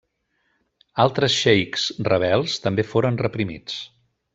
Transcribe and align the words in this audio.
Altres 1.03 1.37
xeics 1.43 1.85
rebels 2.09 2.59
també 2.67 2.91
foren 2.95 3.25
reprimits. 3.27 3.81